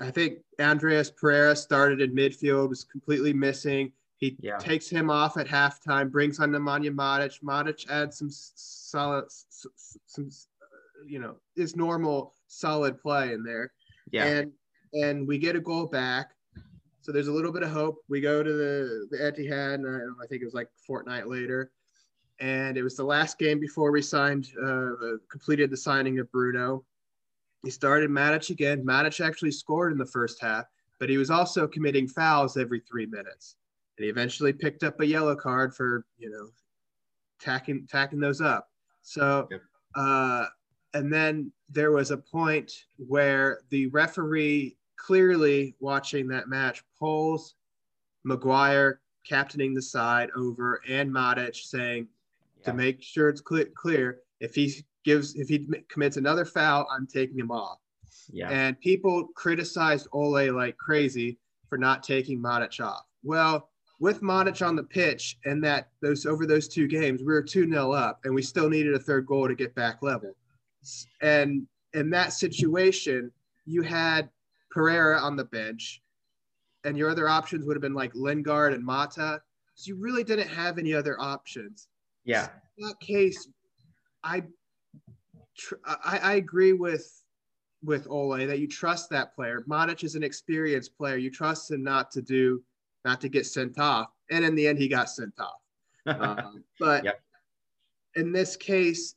I 0.00 0.10
think 0.10 0.38
Andreas 0.58 1.10
Pereira 1.10 1.54
started 1.54 2.00
in 2.00 2.14
midfield, 2.14 2.70
was 2.70 2.84
completely 2.84 3.34
missing. 3.34 3.92
He 4.16 4.38
yeah. 4.40 4.56
takes 4.56 4.88
him 4.88 5.10
off 5.10 5.36
at 5.36 5.46
halftime, 5.46 6.10
brings 6.10 6.40
on 6.40 6.50
Nemanja 6.50 6.90
Matic. 6.90 7.42
Matic 7.42 7.90
adds 7.90 8.16
some 8.16 8.30
solid, 8.30 9.26
some 9.28 10.30
uh, 10.62 11.04
you 11.06 11.18
know, 11.18 11.36
his 11.56 11.76
normal 11.76 12.32
solid 12.46 12.98
play 12.98 13.34
in 13.34 13.42
there. 13.42 13.72
Yeah. 14.12 14.24
And 14.24 14.52
and 14.94 15.28
we 15.28 15.36
get 15.36 15.56
a 15.56 15.60
goal 15.60 15.84
back. 15.84 16.30
So 17.02 17.12
there's 17.12 17.28
a 17.28 17.32
little 17.32 17.52
bit 17.52 17.64
of 17.64 17.70
hope. 17.70 17.98
We 18.08 18.22
go 18.22 18.42
to 18.42 18.52
the 18.52 19.08
the 19.10 19.18
Etihad, 19.18 19.74
and 19.74 19.86
I, 19.86 20.24
I 20.24 20.26
think 20.26 20.40
it 20.40 20.46
was 20.46 20.54
like 20.54 20.70
fortnight 20.86 21.28
later, 21.28 21.70
and 22.40 22.76
it 22.76 22.82
was 22.82 22.96
the 22.96 23.04
last 23.04 23.38
game 23.38 23.58
before 23.58 23.90
we 23.90 24.02
signed, 24.02 24.48
uh, 24.62 25.16
completed 25.30 25.70
the 25.70 25.76
signing 25.76 26.18
of 26.18 26.30
Bruno. 26.30 26.84
He 27.64 27.70
started 27.70 28.10
Matic 28.10 28.50
again. 28.50 28.84
Matic 28.84 29.24
actually 29.24 29.50
scored 29.50 29.92
in 29.92 29.98
the 29.98 30.06
first 30.06 30.40
half, 30.40 30.66
but 31.00 31.10
he 31.10 31.16
was 31.16 31.30
also 31.30 31.66
committing 31.66 32.06
fouls 32.06 32.56
every 32.56 32.80
three 32.80 33.06
minutes 33.06 33.56
and 33.98 34.04
he 34.04 34.10
eventually 34.10 34.52
picked 34.52 34.84
up 34.84 35.00
a 35.00 35.06
yellow 35.06 35.34
card 35.34 35.74
for 35.74 36.06
you 36.18 36.30
know 36.30 36.48
tacking 37.40 37.86
tacking 37.90 38.20
those 38.20 38.40
up. 38.40 38.68
So, 39.02 39.48
uh, 39.94 40.46
and 40.94 41.12
then 41.12 41.52
there 41.68 41.92
was 41.92 42.10
a 42.10 42.16
point 42.16 42.72
where 42.96 43.60
the 43.70 43.86
referee 43.88 44.76
clearly 44.96 45.74
watching 45.80 46.28
that 46.28 46.48
match 46.48 46.82
pulls 46.98 47.54
Maguire 48.24 49.00
captaining 49.26 49.74
the 49.74 49.82
side 49.82 50.30
over 50.36 50.80
and 50.88 51.10
Matic 51.10 51.56
saying. 51.56 52.08
To 52.70 52.76
make 52.76 53.02
sure 53.02 53.28
it's 53.28 53.40
clear, 53.40 53.68
clear 53.76 54.18
if 54.40 54.54
he 54.54 54.72
gives 55.04 55.34
if 55.34 55.48
he 55.48 55.68
commits 55.90 56.16
another 56.16 56.44
foul, 56.44 56.86
I'm 56.90 57.06
taking 57.06 57.38
him 57.38 57.50
off. 57.50 57.78
Yeah. 58.30 58.48
And 58.50 58.78
people 58.80 59.28
criticized 59.34 60.08
Ole 60.12 60.50
like 60.50 60.76
crazy 60.76 61.38
for 61.68 61.78
not 61.78 62.02
taking 62.02 62.42
Matic 62.42 62.80
off. 62.84 63.04
Well, 63.22 63.70
with 64.00 64.22
Matic 64.22 64.66
on 64.66 64.76
the 64.76 64.84
pitch 64.84 65.38
and 65.44 65.62
that 65.64 65.88
those 66.02 66.26
over 66.26 66.46
those 66.46 66.68
two 66.68 66.86
games, 66.86 67.20
we 67.20 67.26
were 67.26 67.42
2 67.42 67.68
0 67.68 67.92
up 67.92 68.20
and 68.24 68.34
we 68.34 68.42
still 68.42 68.68
needed 68.68 68.94
a 68.94 68.98
third 68.98 69.26
goal 69.26 69.48
to 69.48 69.54
get 69.54 69.74
back 69.74 70.02
level. 70.02 70.34
And 71.20 71.66
in 71.94 72.10
that 72.10 72.32
situation, 72.32 73.32
you 73.66 73.82
had 73.82 74.30
Pereira 74.70 75.18
on 75.18 75.36
the 75.36 75.44
bench, 75.44 76.02
and 76.84 76.96
your 76.96 77.10
other 77.10 77.28
options 77.28 77.66
would 77.66 77.76
have 77.76 77.82
been 77.82 77.94
like 77.94 78.14
Lingard 78.14 78.72
and 78.72 78.84
Mata. 78.84 79.42
So 79.74 79.88
you 79.88 79.96
really 79.96 80.24
didn't 80.24 80.48
have 80.48 80.78
any 80.78 80.94
other 80.94 81.20
options. 81.20 81.88
Yeah. 82.28 82.44
So 82.44 82.50
in 82.78 82.88
that 82.88 83.00
case, 83.00 83.48
I, 84.22 84.44
I, 85.86 86.18
I 86.22 86.32
agree 86.34 86.74
with 86.74 87.22
with 87.82 88.06
Ole 88.10 88.46
that 88.46 88.58
you 88.58 88.68
trust 88.68 89.08
that 89.10 89.34
player. 89.34 89.64
Matic 89.68 90.04
is 90.04 90.14
an 90.14 90.22
experienced 90.22 90.96
player. 90.96 91.16
You 91.16 91.30
trust 91.30 91.70
him 91.70 91.82
not 91.82 92.10
to 92.12 92.22
do 92.22 92.62
not 93.04 93.20
to 93.22 93.28
get 93.28 93.46
sent 93.46 93.78
off. 93.78 94.08
And 94.30 94.44
in 94.44 94.54
the 94.54 94.66
end, 94.66 94.78
he 94.78 94.88
got 94.88 95.10
sent 95.10 95.34
off. 95.40 95.60
Um, 96.08 96.64
but 96.80 97.04
yep. 97.04 97.20
in 98.16 98.32
this 98.32 98.56
case, 98.56 99.14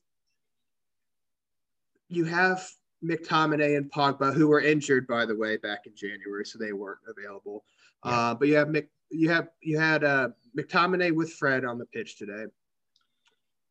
you 2.10 2.26
have 2.26 2.68
McTominay 3.02 3.78
and 3.78 3.90
Pogba, 3.90 4.34
who 4.34 4.50
were 4.50 4.60
injured, 4.60 5.08
by 5.08 5.26
the 5.26 5.34
way, 5.34 5.56
back 5.56 5.86
in 5.86 5.94
January, 5.96 6.44
so 6.44 6.60
they 6.60 6.74
weren't 6.74 7.00
available. 7.08 7.64
Yeah. 8.04 8.12
Uh, 8.12 8.34
but 8.34 8.50
you 8.50 8.56
have 8.58 8.68
Mc, 8.68 8.90
you 9.10 9.30
have 9.30 9.48
you 9.62 9.80
had 9.80 10.04
uh, 10.04 10.30
McTominay 10.58 11.16
with 11.16 11.32
Fred 11.32 11.64
on 11.64 11.78
the 11.78 11.86
pitch 11.86 12.18
today. 12.18 12.46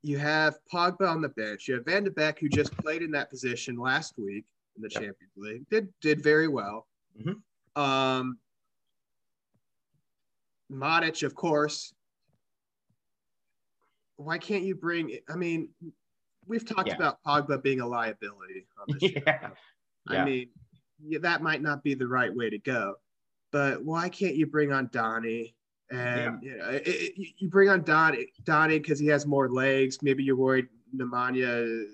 You 0.02 0.18
have 0.18 0.58
Pogba 0.72 1.08
on 1.08 1.20
the 1.20 1.28
bench. 1.28 1.68
You 1.68 1.74
have 1.74 1.84
Van 1.84 2.04
de 2.04 2.10
Beek, 2.10 2.38
who 2.38 2.48
just 2.48 2.76
played 2.78 3.02
in 3.02 3.10
that 3.10 3.28
position 3.28 3.76
last 3.76 4.14
week 4.16 4.46
in 4.76 4.82
the 4.82 4.88
yep. 4.90 5.02
Champions 5.02 5.32
League. 5.36 5.68
Did 5.70 5.88
did 6.00 6.22
very 6.22 6.48
well. 6.48 6.86
Mm-hmm. 7.20 7.80
Um, 7.80 8.38
Matic, 10.72 11.22
of 11.22 11.34
course. 11.34 11.92
Why 14.16 14.38
can't 14.38 14.62
you 14.62 14.74
bring? 14.74 15.18
I 15.28 15.36
mean, 15.36 15.68
we've 16.46 16.64
talked 16.64 16.88
yeah. 16.88 16.96
about 16.96 17.18
Pogba 17.26 17.62
being 17.62 17.80
a 17.80 17.86
liability 17.86 18.66
on 18.78 18.98
show. 19.00 19.08
Yeah. 19.26 19.50
I 20.08 20.14
yeah. 20.14 20.24
mean, 20.24 20.48
yeah, 21.02 21.18
that 21.22 21.42
might 21.42 21.62
not 21.62 21.82
be 21.82 21.94
the 21.94 22.06
right 22.06 22.34
way 22.34 22.50
to 22.50 22.58
go. 22.58 22.94
but 23.52 23.84
why 23.84 24.08
can't 24.08 24.36
you 24.36 24.46
bring 24.46 24.72
on 24.72 24.88
Donnie? 24.92 25.54
And 25.90 26.42
yeah. 26.42 26.52
you, 26.52 26.58
know, 26.58 26.70
it, 26.70 26.82
it, 26.86 27.32
you 27.38 27.48
bring 27.48 27.68
on 27.68 27.82
Donnie 27.82 28.28
Donnie 28.44 28.78
because 28.78 28.98
he 28.98 29.06
has 29.08 29.26
more 29.26 29.48
legs. 29.48 29.98
Maybe 30.02 30.22
you're 30.22 30.36
worried 30.36 30.68
Nemanja 30.96 31.84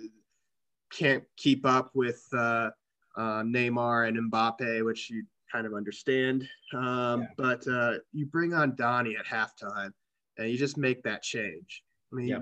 can't 0.92 1.24
keep 1.36 1.66
up 1.66 1.90
with 1.94 2.26
uh, 2.32 2.70
uh, 3.16 3.42
Neymar 3.42 4.08
and 4.08 4.30
Mbappe, 4.30 4.84
which 4.84 5.10
you 5.10 5.24
kind 5.50 5.66
of 5.66 5.74
understand. 5.74 6.48
Um, 6.74 7.22
yeah. 7.22 7.26
But 7.36 7.68
uh, 7.68 7.94
you 8.12 8.26
bring 8.26 8.54
on 8.54 8.74
Donnie 8.76 9.16
at 9.16 9.26
halftime, 9.26 9.92
and 10.38 10.50
you 10.50 10.56
just 10.56 10.76
make 10.76 11.02
that 11.02 11.22
change. 11.22 11.82
I 12.12 12.16
mean, 12.16 12.28
yeah. 12.28 12.38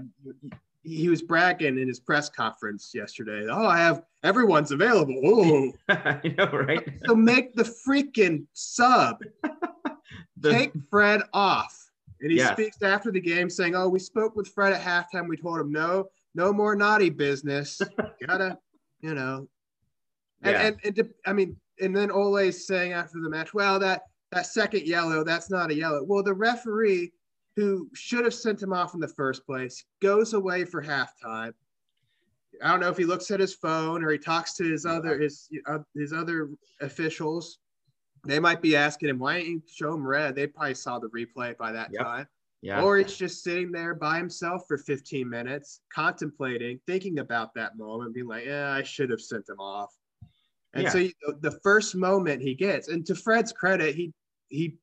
he, 0.82 0.96
he, 0.96 1.08
was 1.08 1.22
bragging 1.22 1.78
in 1.78 1.88
his 1.88 2.00
press 2.00 2.28
conference 2.28 2.92
yesterday. 2.94 3.46
Oh, 3.50 3.66
I 3.66 3.78
have 3.78 4.02
everyone's 4.22 4.72
available. 4.72 5.20
Oh, 5.24 5.72
I 5.88 6.34
know, 6.36 6.50
right? 6.50 6.86
so 7.06 7.14
make 7.14 7.54
the 7.54 7.62
freaking 7.62 8.46
sub. 8.52 9.22
the... 10.44 10.50
Take 10.52 10.72
Fred 10.90 11.22
off. 11.32 11.90
And 12.20 12.30
he 12.30 12.38
yes. 12.38 12.52
speaks 12.52 12.82
after 12.82 13.10
the 13.10 13.20
game 13.20 13.50
saying, 13.50 13.74
"Oh, 13.74 13.88
we 13.88 13.98
spoke 13.98 14.36
with 14.36 14.48
Fred 14.48 14.72
at 14.72 14.80
halftime. 14.80 15.28
We 15.28 15.36
told 15.36 15.60
him 15.60 15.72
no, 15.72 16.08
no 16.34 16.52
more 16.52 16.76
naughty 16.76 17.10
business. 17.10 17.80
Gotta, 18.26 18.58
you 19.00 19.14
know." 19.14 19.48
And, 20.42 20.52
yeah. 20.52 20.66
and, 20.66 20.98
and 20.98 21.14
I 21.26 21.32
mean, 21.32 21.56
and 21.80 21.96
then 21.96 22.10
Ole's 22.10 22.66
saying 22.66 22.92
after 22.92 23.20
the 23.20 23.28
match, 23.28 23.52
"Well, 23.52 23.78
that 23.80 24.02
that 24.32 24.46
second 24.46 24.86
yellow, 24.86 25.24
that's 25.24 25.50
not 25.50 25.70
a 25.70 25.74
yellow." 25.74 26.02
Well, 26.02 26.22
the 26.22 26.34
referee 26.34 27.12
who 27.56 27.88
should 27.94 28.24
have 28.24 28.34
sent 28.34 28.62
him 28.62 28.72
off 28.72 28.94
in 28.94 29.00
the 29.00 29.08
first 29.08 29.44
place, 29.46 29.84
goes 30.00 30.34
away 30.34 30.64
for 30.64 30.82
halftime. 30.82 31.52
I 32.62 32.68
don't 32.70 32.80
know 32.80 32.88
if 32.88 32.96
he 32.96 33.04
looks 33.04 33.30
at 33.30 33.40
his 33.40 33.54
phone 33.54 34.04
or 34.04 34.10
he 34.10 34.18
talks 34.18 34.54
to 34.54 34.64
his 34.64 34.86
other 34.86 35.18
his 35.18 35.48
uh, 35.66 35.78
his 35.94 36.12
other 36.12 36.50
officials. 36.80 37.58
They 38.26 38.40
might 38.40 38.62
be 38.62 38.76
asking 38.76 39.10
him, 39.10 39.18
"Why 39.18 39.38
didn't 39.38 39.52
you 39.52 39.62
show 39.66 39.94
him 39.94 40.06
red?" 40.06 40.34
They 40.34 40.46
probably 40.46 40.74
saw 40.74 40.98
the 40.98 41.08
replay 41.08 41.56
by 41.56 41.72
that 41.72 41.90
yep. 41.92 42.02
time. 42.02 42.28
Yeah. 42.62 42.82
Or 42.82 42.96
he's 42.96 43.16
just 43.16 43.44
sitting 43.44 43.70
there 43.70 43.94
by 43.94 44.16
himself 44.16 44.66
for 44.66 44.78
15 44.78 45.28
minutes, 45.28 45.80
contemplating, 45.92 46.80
thinking 46.86 47.18
about 47.18 47.52
that 47.54 47.76
moment, 47.76 48.14
being 48.14 48.26
like, 48.26 48.46
"Yeah, 48.46 48.70
I 48.70 48.82
should 48.82 49.10
have 49.10 49.20
sent 49.20 49.48
him 49.48 49.60
off." 49.60 49.94
And 50.72 50.84
yeah. 50.84 50.90
so 50.90 51.08
the 51.40 51.58
first 51.62 51.94
moment 51.94 52.42
he 52.42 52.54
gets, 52.54 52.88
and 52.88 53.06
to 53.06 53.14
Fred's 53.14 53.52
credit, 53.52 53.94
he 53.94 54.12
he 54.48 54.78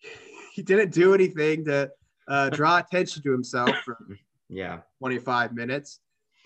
he 0.54 0.62
didn't 0.62 0.92
do 0.92 1.14
anything 1.14 1.64
to 1.66 1.90
uh, 2.28 2.50
draw 2.50 2.78
attention 2.78 3.22
to 3.22 3.32
himself 3.32 3.76
for 3.84 3.98
yeah 4.48 4.80
25 4.98 5.52
minutes. 5.52 6.00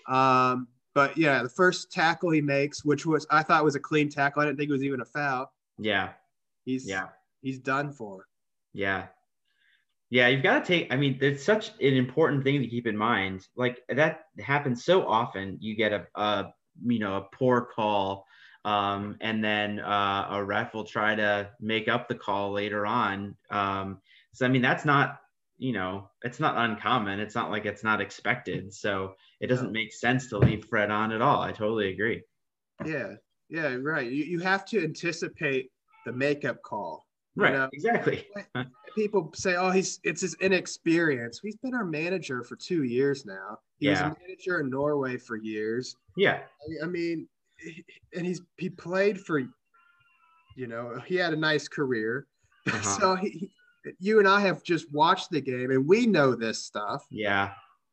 Um, 0.07 0.67
but 0.93 1.17
yeah, 1.17 1.41
the 1.41 1.49
first 1.49 1.91
tackle 1.91 2.29
he 2.29 2.41
makes, 2.41 2.85
which 2.85 3.05
was 3.05 3.25
I 3.31 3.41
thought 3.41 3.63
was 3.63 3.75
a 3.75 3.79
clean 3.79 4.09
tackle. 4.09 4.41
I 4.41 4.45
didn't 4.45 4.57
think 4.59 4.69
it 4.69 4.73
was 4.73 4.83
even 4.83 5.01
a 5.01 5.05
foul. 5.05 5.51
Yeah, 5.79 6.09
he's 6.65 6.87
yeah 6.87 7.07
he's 7.41 7.59
done 7.59 7.91
for. 7.91 8.25
Yeah, 8.73 9.07
yeah, 10.09 10.27
you've 10.27 10.43
got 10.43 10.59
to 10.59 10.65
take. 10.65 10.93
I 10.93 10.95
mean, 10.95 11.17
it's 11.21 11.43
such 11.43 11.69
an 11.79 11.95
important 11.95 12.43
thing 12.43 12.61
to 12.61 12.67
keep 12.67 12.85
in 12.85 12.95
mind. 12.95 13.47
Like 13.55 13.79
that 13.89 14.25
happens 14.39 14.85
so 14.85 15.07
often. 15.07 15.57
You 15.59 15.75
get 15.75 15.91
a, 15.91 16.05
a 16.13 16.53
you 16.85 16.99
know 16.99 17.17
a 17.17 17.35
poor 17.35 17.61
call, 17.61 18.25
um, 18.63 19.17
and 19.21 19.43
then 19.43 19.79
uh, 19.79 20.27
a 20.31 20.43
ref 20.43 20.73
will 20.73 20.83
try 20.83 21.15
to 21.15 21.49
make 21.59 21.87
up 21.87 22.07
the 22.07 22.15
call 22.15 22.51
later 22.51 22.85
on. 22.85 23.35
Um, 23.49 24.01
so 24.33 24.45
I 24.45 24.49
mean, 24.49 24.61
that's 24.61 24.85
not 24.85 25.17
you 25.57 25.71
know, 25.73 26.09
it's 26.23 26.39
not 26.39 26.57
uncommon. 26.57 27.19
It's 27.19 27.35
not 27.35 27.49
like 27.49 27.65
it's 27.65 27.83
not 27.83 28.01
expected. 28.01 28.73
So 28.73 29.13
it 29.39 29.47
doesn't 29.47 29.71
make 29.71 29.93
sense 29.93 30.27
to 30.27 30.37
leave 30.37 30.65
Fred 30.65 30.91
on 30.91 31.11
at 31.11 31.21
all. 31.21 31.41
I 31.41 31.53
totally 31.53 31.91
agree. 31.91 32.21
Yeah. 32.85 33.13
Yeah. 33.49 33.77
Right. 33.81 34.11
You, 34.11 34.25
you 34.25 34.39
have 34.39 34.65
to 34.65 34.83
anticipate 34.83 35.71
the 36.05 36.13
makeup 36.13 36.61
call. 36.63 37.05
Right. 37.35 37.53
Know? 37.53 37.69
Exactly. 37.73 38.27
People 38.95 39.31
say, 39.33 39.55
oh, 39.55 39.71
he's 39.71 39.99
it's 40.03 40.21
his 40.21 40.35
inexperience. 40.35 41.39
He's 41.41 41.55
been 41.55 41.73
our 41.73 41.85
manager 41.85 42.43
for 42.43 42.55
two 42.55 42.83
years 42.83 43.25
now. 43.25 43.59
He 43.79 43.87
yeah. 43.87 43.91
was 43.91 44.01
a 44.01 44.15
manager 44.21 44.59
in 44.59 44.69
Norway 44.69 45.17
for 45.17 45.35
years. 45.35 45.95
Yeah. 46.15 46.41
I 46.81 46.85
mean, 46.85 47.27
and 48.15 48.25
he's 48.25 48.41
he 48.57 48.69
played 48.69 49.19
for, 49.19 49.39
you 49.39 50.67
know, 50.67 51.01
he 51.05 51.15
had 51.15 51.33
a 51.33 51.37
nice 51.37 51.67
career. 51.67 52.27
Uh-huh. 52.65 52.97
so 52.97 53.15
he, 53.15 53.51
you 53.99 54.19
and 54.19 54.27
I 54.27 54.39
have 54.39 54.63
just 54.63 54.89
watched 54.93 55.31
the 55.31 55.41
game 55.41 55.71
and 55.71 55.85
we 55.85 56.07
know 56.07 56.33
this 56.33 56.63
stuff. 56.63 57.05
Yeah. 57.09 57.51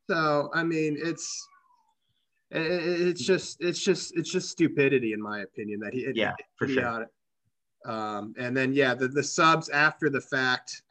So 0.08 0.48
I 0.54 0.62
mean, 0.62 0.96
it's 0.96 1.48
it's 2.52 3.24
just 3.24 3.60
it's 3.60 3.82
just 3.82 4.16
it's 4.16 4.30
just 4.30 4.48
stupidity 4.48 5.12
in 5.12 5.20
my 5.20 5.40
opinion 5.40 5.80
that 5.80 5.92
he 5.92 6.06
yeah 6.14 6.34
for 6.56 6.68
sure. 6.68 7.06
Um, 7.84 8.34
and 8.38 8.56
then 8.56 8.72
yeah, 8.72 8.94
the, 8.94 9.08
the 9.08 9.22
subs 9.22 9.68
after 9.68 10.10
the 10.10 10.20
fact, 10.20 10.82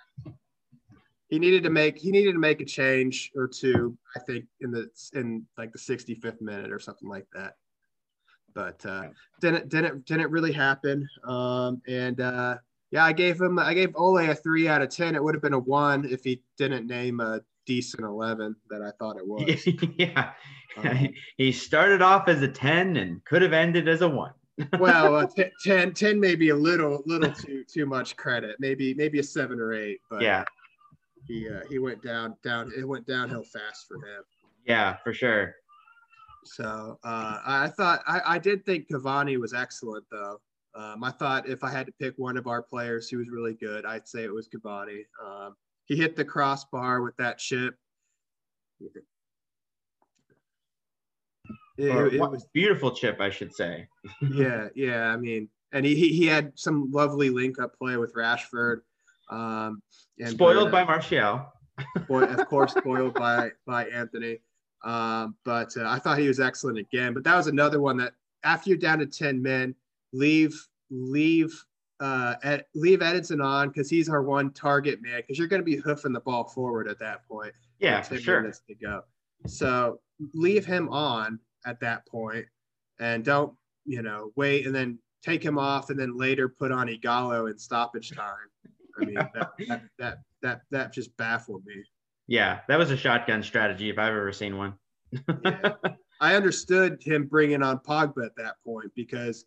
he 1.29 1.37
needed 1.37 1.63
to 1.63 1.69
make 1.69 1.97
he 1.97 2.11
needed 2.11 2.33
to 2.33 2.39
make 2.39 2.61
a 2.61 2.65
change 2.65 3.31
or 3.35 3.47
two. 3.47 3.97
I 4.15 4.19
think 4.19 4.45
in 4.61 4.71
the 4.71 4.89
in 5.13 5.45
like 5.57 5.71
the 5.71 5.79
65th 5.79 6.41
minute 6.41 6.71
or 6.71 6.79
something 6.79 7.07
like 7.07 7.27
that. 7.33 7.55
But 8.55 8.83
uh, 8.85 9.09
didn't 9.39 9.69
didn't 9.69 10.05
didn't 10.05 10.31
really 10.31 10.51
happen. 10.51 11.07
Um, 11.23 11.81
and 11.87 12.19
uh, 12.19 12.57
yeah, 12.91 13.05
I 13.05 13.13
gave 13.13 13.39
him 13.39 13.59
I 13.59 13.75
gave 13.75 13.91
Ole 13.95 14.17
a 14.29 14.33
three 14.33 14.67
out 14.67 14.81
of 14.81 14.89
ten. 14.89 15.15
It 15.15 15.23
would 15.23 15.35
have 15.35 15.43
been 15.43 15.53
a 15.53 15.59
one 15.59 16.05
if 16.05 16.23
he 16.23 16.41
didn't 16.57 16.87
name 16.87 17.19
a 17.19 17.41
decent 17.67 18.03
eleven 18.03 18.55
that 18.71 18.81
I 18.81 18.89
thought 18.97 19.17
it 19.17 19.27
was. 19.27 19.67
yeah. 19.97 20.31
Um, 20.77 21.09
he 21.37 21.51
started 21.51 22.01
off 22.01 22.27
as 22.27 22.41
a 22.41 22.47
10 22.47 22.97
and 22.97 23.23
could 23.25 23.41
have 23.41 23.53
ended 23.53 23.87
as 23.87 24.01
a 24.01 24.09
one. 24.09 24.33
Well, 24.79 25.15
uh, 25.15 25.27
t- 25.35 25.51
10, 25.63 25.93
10 25.93 26.19
may 26.19 26.35
be 26.35 26.49
a 26.49 26.55
little 26.55 27.01
little 27.05 27.31
too 27.31 27.63
too 27.63 27.85
much 27.85 28.15
credit. 28.15 28.55
Maybe 28.59 28.93
maybe 28.93 29.19
a 29.19 29.23
seven 29.23 29.59
or 29.59 29.73
eight, 29.73 29.99
but 30.09 30.21
yeah. 30.21 30.43
He 31.27 31.49
uh, 31.49 31.61
he 31.69 31.79
went 31.79 32.01
down 32.01 32.35
down 32.43 32.71
it 32.75 32.87
went 32.87 33.05
downhill 33.05 33.43
fast 33.43 33.87
for 33.87 33.95
him. 33.97 34.23
Yeah, 34.65 34.97
for 35.03 35.13
sure. 35.13 35.55
So 36.45 36.97
uh, 37.03 37.39
I 37.45 37.67
thought 37.77 38.01
I, 38.07 38.21
I 38.25 38.39
did 38.39 38.65
think 38.65 38.87
Cavani 38.89 39.39
was 39.39 39.53
excellent 39.53 40.05
though. 40.09 40.39
Um, 40.75 41.03
I 41.03 41.11
thought 41.11 41.49
if 41.49 41.63
I 41.63 41.71
had 41.71 41.85
to 41.87 41.91
pick 41.99 42.13
one 42.17 42.37
of 42.37 42.47
our 42.47 42.61
players 42.61 43.09
who 43.09 43.17
was 43.17 43.29
really 43.29 43.53
good, 43.53 43.85
I'd 43.85 44.07
say 44.07 44.23
it 44.23 44.33
was 44.33 44.47
Cavani. 44.47 45.01
Um, 45.23 45.55
he 45.85 45.95
hit 45.95 46.15
the 46.15 46.23
crossbar 46.23 47.01
with 47.01 47.17
that 47.17 47.37
chip. 47.39 47.75
It, 51.79 51.95
or 51.95 52.07
it 52.07 52.19
was 52.19 52.45
beautiful 52.53 52.91
chip, 52.91 53.21
I 53.21 53.29
should 53.29 53.53
say. 53.53 53.87
yeah, 54.33 54.67
yeah. 54.75 55.07
I 55.07 55.17
mean, 55.17 55.47
and 55.71 55.85
he, 55.85 55.95
he, 55.95 56.25
had 56.25 56.51
some 56.55 56.91
lovely 56.91 57.29
link 57.29 57.59
up 57.59 57.77
play 57.77 57.95
with 57.95 58.13
Rashford. 58.15 58.81
Um, 59.29 59.81
and 60.19 60.29
spoiled 60.29 60.71
by 60.71 60.83
Martial. 60.83 61.45
boy, 62.07 62.23
of 62.23 62.47
course, 62.49 62.73
spoiled 62.73 63.13
by 63.13 63.51
by 63.65 63.85
Anthony. 63.85 64.39
Um, 64.83 65.35
but 65.45 65.71
uh, 65.77 65.87
I 65.87 65.99
thought 65.99 66.17
he 66.17 66.27
was 66.27 66.39
excellent 66.39 66.77
again. 66.77 67.13
But 67.13 67.23
that 67.23 67.37
was 67.37 67.47
another 67.47 67.79
one 67.79 67.97
that 67.97 68.13
after 68.43 68.69
you're 68.69 68.79
down 68.79 68.99
to 68.99 69.05
ten 69.05 69.41
men, 69.41 69.73
leave 70.11 70.53
leave 70.89 71.53
uh, 72.01 72.35
Ed, 72.43 72.65
leave 72.75 72.99
Edinson 72.99 73.43
on 73.43 73.69
because 73.69 73.89
he's 73.89 74.09
our 74.09 74.21
one 74.21 74.51
target 74.51 75.01
man 75.01 75.17
because 75.17 75.37
you're 75.37 75.47
going 75.47 75.61
to 75.61 75.65
be 75.65 75.77
hoofing 75.77 76.13
the 76.13 76.19
ball 76.19 76.43
forward 76.43 76.87
at 76.87 76.99
that 76.99 77.27
point. 77.27 77.53
Yeah, 77.79 78.01
for 78.01 78.17
sure. 78.17 78.41
Minutes 78.41 78.61
to 78.67 78.75
go. 78.75 79.03
So 79.47 79.99
leave 80.33 80.65
him 80.65 80.89
on 80.89 81.39
at 81.65 81.79
that 81.79 82.05
point 82.07 82.45
and 82.99 83.23
don't 83.23 83.53
you 83.85 84.01
know 84.01 84.31
wait 84.35 84.65
and 84.65 84.75
then 84.75 84.97
take 85.23 85.43
him 85.43 85.57
off 85.57 85.89
and 85.89 85.99
then 85.99 86.17
later 86.17 86.47
put 86.47 86.71
on 86.71 86.87
Ighalo 86.87 87.49
in 87.49 87.57
stoppage 87.57 88.11
time. 88.11 88.35
I 89.01 89.05
mean 89.05 89.15
that, 89.15 89.51
that, 89.67 89.83
that 89.97 90.17
that 90.41 90.61
that 90.71 90.93
just 90.93 91.15
baffled 91.17 91.65
me. 91.65 91.83
Yeah, 92.27 92.59
that 92.67 92.77
was 92.77 92.91
a 92.91 92.97
shotgun 92.97 93.41
strategy 93.41 93.89
if 93.89 93.97
I've 93.97 94.13
ever 94.13 94.31
seen 94.31 94.57
one. 94.57 94.73
yeah. 95.43 95.73
I 96.21 96.35
understood 96.35 97.01
him 97.01 97.27
bringing 97.27 97.63
on 97.63 97.79
Pogba 97.79 98.25
at 98.25 98.35
that 98.35 98.55
point 98.65 98.91
because 98.93 99.45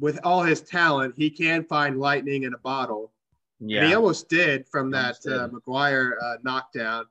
with 0.00 0.18
all 0.24 0.42
his 0.42 0.60
talent, 0.60 1.14
he 1.16 1.30
can 1.30 1.64
find 1.64 2.00
lightning 2.00 2.42
in 2.42 2.54
a 2.54 2.58
bottle. 2.58 3.12
Yeah, 3.60 3.80
and 3.80 3.88
he 3.88 3.94
almost 3.94 4.28
did 4.28 4.68
from 4.68 4.90
that 4.90 5.16
uh, 5.26 5.48
Maguire 5.50 6.18
uh, 6.22 6.36
knockdown 6.42 7.06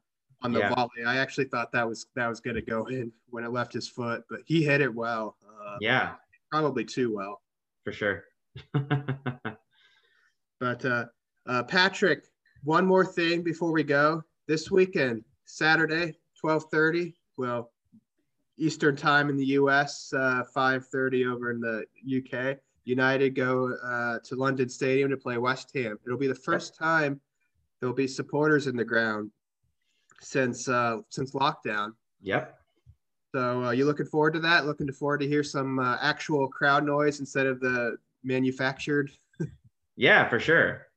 on 0.46 0.54
the 0.54 0.60
yeah. 0.60 0.74
volley. 0.76 1.04
I 1.06 1.18
actually 1.18 1.46
thought 1.46 1.72
that 1.72 1.88
was 1.88 2.06
that 2.16 2.28
was 2.28 2.40
going 2.40 2.56
to 2.56 2.62
go 2.62 2.86
in 2.86 3.12
when 3.30 3.44
it 3.44 3.52
left 3.52 3.74
his 3.74 3.88
foot, 3.88 4.24
but 4.30 4.42
he 4.46 4.64
hit 4.64 4.80
it 4.80 4.94
well. 4.94 5.36
Uh, 5.44 5.78
yeah, 5.82 6.14
probably 6.52 6.86
too 6.86 7.14
well. 7.14 7.42
For 7.84 7.92
sure. 7.92 8.24
but 10.60 10.86
uh, 10.86 11.06
uh, 11.48 11.64
Patrick, 11.64 12.28
one 12.64 12.86
more 12.86 13.06
thing 13.06 13.42
before 13.42 13.72
we 13.72 13.84
go. 13.84 14.24
This 14.48 14.70
weekend, 14.70 15.24
Saturday, 15.46 16.16
twelve 16.40 16.66
thirty. 16.72 17.16
Well, 17.38 17.72
Eastern 18.58 18.96
time 18.96 19.30
in 19.30 19.36
the 19.36 19.46
U.S., 19.46 20.14
uh, 20.16 20.44
five 20.54 20.88
thirty 20.88 21.26
over 21.26 21.52
in 21.52 21.60
the 21.60 21.86
UK. 22.06 22.58
United 22.84 23.34
go 23.34 23.76
uh, 23.84 24.20
to 24.24 24.36
London 24.36 24.70
Stadium 24.70 25.10
to 25.10 25.18
play 25.18 25.40
West 25.40 25.72
Ham. 25.74 25.98
It'll 26.06 26.20
be 26.20 26.28
the 26.28 26.36
first 26.36 26.76
time 26.78 27.20
there'll 27.80 27.96
be 27.96 28.08
supporters 28.08 28.68
in 28.68 28.76
the 28.76 28.86
ground 28.86 29.32
since 30.22 30.68
uh, 30.68 30.98
since 31.10 31.32
lockdown. 31.32 31.92
Yep. 32.22 32.58
So 33.34 33.66
uh, 33.66 33.72
you 33.72 33.86
looking 33.86 34.06
forward 34.06 34.34
to 34.34 34.40
that? 34.40 34.66
Looking 34.66 34.92
forward 34.92 35.20
to 35.20 35.28
hear 35.28 35.44
some 35.44 35.80
uh, 35.80 35.98
actual 36.02 36.48
crowd 36.48 36.86
noise 36.86 37.20
instead 37.20 37.46
of 37.46 37.60
the 37.60 37.98
manufactured. 38.24 39.12
yeah, 39.98 40.28
for 40.30 40.40
sure. 40.40 40.88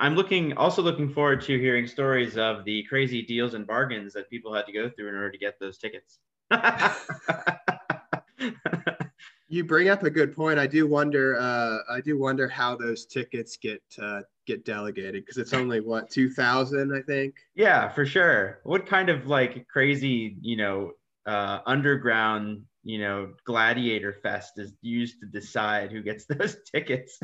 I'm 0.00 0.14
looking 0.14 0.56
also 0.56 0.80
looking 0.80 1.12
forward 1.12 1.40
to 1.42 1.58
hearing 1.58 1.86
stories 1.86 2.36
of 2.36 2.64
the 2.64 2.84
crazy 2.84 3.22
deals 3.22 3.54
and 3.54 3.66
bargains 3.66 4.12
that 4.14 4.30
people 4.30 4.54
had 4.54 4.64
to 4.66 4.72
go 4.72 4.88
through 4.88 5.08
in 5.08 5.16
order 5.16 5.32
to 5.32 5.38
get 5.38 5.58
those 5.58 5.78
tickets. 5.78 6.20
you 9.48 9.64
bring 9.64 9.88
up 9.88 10.04
a 10.04 10.10
good 10.10 10.36
point. 10.36 10.58
I 10.58 10.68
do 10.68 10.86
wonder. 10.86 11.36
Uh, 11.36 11.78
I 11.90 12.00
do 12.00 12.18
wonder 12.18 12.46
how 12.46 12.76
those 12.76 13.06
tickets 13.06 13.56
get 13.56 13.82
uh, 14.00 14.20
get 14.48 14.64
delegated 14.64 15.24
because 15.24 15.36
it's 15.36 15.52
only 15.52 15.80
what 15.80 16.10
two 16.10 16.30
thousand, 16.30 16.92
I 16.96 17.02
think. 17.02 17.34
Yeah, 17.54 17.88
for 17.90 18.04
sure. 18.04 18.60
What 18.64 18.86
kind 18.86 19.10
of 19.10 19.26
like 19.26 19.68
crazy, 19.68 20.36
you 20.40 20.56
know, 20.56 20.92
uh, 21.26 21.60
underground, 21.66 22.62
you 22.82 22.98
know, 22.98 23.34
gladiator 23.44 24.14
fest 24.14 24.54
is 24.56 24.72
used 24.80 25.20
to 25.20 25.26
decide 25.26 25.92
who 25.92 26.02
gets 26.02 26.24
those 26.28 26.56
tickets? 26.74 27.20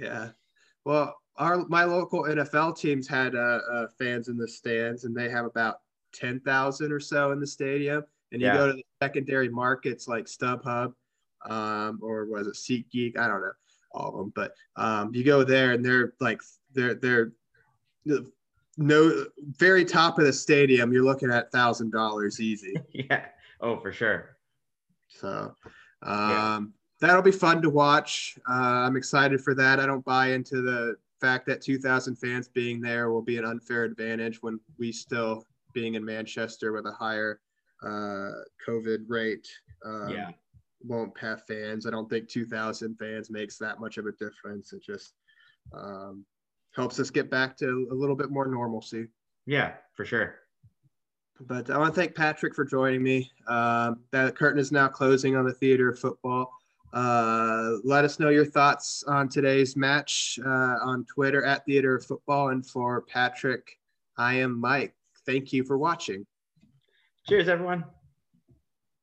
yeah. 0.00 0.28
Well, 0.84 1.16
our 1.36 1.66
my 1.66 1.84
local 1.84 2.24
NFL 2.24 2.78
teams 2.78 3.08
had 3.08 3.34
uh, 3.34 3.60
uh, 3.72 3.86
fans 3.98 4.28
in 4.28 4.36
the 4.36 4.46
stands, 4.46 5.04
and 5.04 5.16
they 5.16 5.30
have 5.30 5.46
about 5.46 5.76
ten 6.14 6.38
thousand 6.40 6.92
or 6.92 7.00
so 7.00 7.32
in 7.32 7.40
the 7.40 7.46
stadium. 7.46 8.04
And 8.30 8.42
you 8.42 8.48
yeah. 8.48 8.56
go 8.56 8.66
to 8.68 8.72
the 8.74 8.84
secondary 9.02 9.48
markets 9.48 10.06
like 10.06 10.26
StubHub, 10.26 10.92
um, 11.48 11.98
or 12.02 12.26
was 12.26 12.46
it 12.46 12.54
SeatGeek? 12.54 13.16
I 13.16 13.26
don't 13.26 13.40
know 13.40 13.52
all 13.96 14.10
of 14.10 14.16
them, 14.16 14.32
but 14.34 14.52
um, 14.76 15.14
you 15.14 15.24
go 15.24 15.44
there 15.44 15.72
and 15.72 15.84
they're 15.84 16.12
like 16.20 16.40
they're 16.72 16.94
they're 16.94 17.32
no 18.76 19.26
very 19.56 19.84
top 19.84 20.18
of 20.18 20.24
the 20.24 20.32
stadium. 20.32 20.92
You're 20.92 21.04
looking 21.04 21.30
at 21.30 21.50
thousand 21.50 21.92
dollars 21.92 22.40
easy. 22.40 22.76
yeah. 22.92 23.26
Oh, 23.60 23.78
for 23.78 23.92
sure. 23.92 24.36
So. 25.08 25.54
Um, 26.02 26.30
yeah 26.30 26.60
that'll 27.00 27.22
be 27.22 27.30
fun 27.30 27.62
to 27.62 27.70
watch. 27.70 28.38
Uh, 28.48 28.84
I'm 28.86 28.96
excited 28.96 29.40
for 29.40 29.54
that. 29.54 29.80
I 29.80 29.86
don't 29.86 30.04
buy 30.04 30.32
into 30.32 30.62
the 30.62 30.96
fact 31.20 31.46
that 31.46 31.60
2,000 31.60 32.16
fans 32.16 32.48
being 32.48 32.80
there 32.80 33.10
will 33.10 33.22
be 33.22 33.38
an 33.38 33.44
unfair 33.44 33.84
advantage 33.84 34.42
when 34.42 34.60
we 34.78 34.92
still 34.92 35.44
being 35.72 35.94
in 35.94 36.04
Manchester 36.04 36.72
with 36.72 36.86
a 36.86 36.92
higher 36.92 37.40
uh, 37.82 38.30
COVID 38.66 39.04
rate. 39.08 39.48
Um, 39.84 40.08
yeah. 40.08 40.30
Won't 40.86 41.18
have 41.18 41.46
fans. 41.46 41.86
I 41.86 41.90
don't 41.90 42.08
think 42.08 42.28
2,000 42.28 42.96
fans 42.96 43.30
makes 43.30 43.58
that 43.58 43.80
much 43.80 43.98
of 43.98 44.06
a 44.06 44.12
difference. 44.12 44.72
It 44.72 44.82
just 44.82 45.14
um, 45.72 46.24
helps 46.74 47.00
us 47.00 47.10
get 47.10 47.30
back 47.30 47.56
to 47.58 47.88
a 47.90 47.94
little 47.94 48.16
bit 48.16 48.30
more 48.30 48.46
normalcy. 48.46 49.08
Yeah, 49.46 49.72
for 49.94 50.04
sure. 50.04 50.36
But 51.40 51.70
I 51.70 51.78
want 51.78 51.94
to 51.94 52.00
thank 52.00 52.14
Patrick 52.14 52.54
for 52.54 52.64
joining 52.64 53.02
me. 53.02 53.30
Um, 53.46 54.00
that 54.10 54.36
curtain 54.36 54.58
is 54.58 54.72
now 54.72 54.88
closing 54.88 55.36
on 55.36 55.44
the 55.44 55.52
theater 55.52 55.90
of 55.90 55.98
football. 55.98 56.52
Uh, 56.92 57.76
let 57.84 58.04
us 58.04 58.18
know 58.18 58.30
your 58.30 58.46
thoughts 58.46 59.04
on 59.06 59.28
today's 59.28 59.76
match 59.76 60.38
uh, 60.44 60.76
on 60.82 61.04
Twitter 61.04 61.44
at 61.44 61.64
Theater 61.66 61.96
of 61.96 62.06
Football. 62.06 62.50
And 62.50 62.64
for 62.64 63.02
Patrick, 63.02 63.78
I 64.16 64.34
am 64.34 64.58
Mike. 64.58 64.94
Thank 65.26 65.52
you 65.52 65.64
for 65.64 65.76
watching. 65.76 66.24
Cheers, 67.28 67.48
everyone. 67.48 67.84